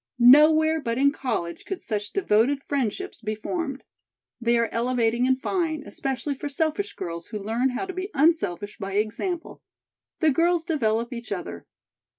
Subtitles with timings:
[0.17, 3.83] Nowhere but in college could such devoted friendships be formed.
[4.41, 8.79] They are elevating and fine, especially for selfish girls, who learn how to be unselfish
[8.79, 9.61] by example.
[10.19, 11.67] The girls develop each other.